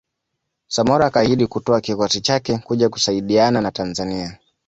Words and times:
Samora 0.67 1.05
akaahidi 1.07 1.47
kutoa 1.47 1.81
kikosi 1.81 2.21
chake 2.21 2.57
kuja 2.57 2.89
kusaidiana 2.89 3.61
na 3.61 3.71
Tanzania 3.71 4.37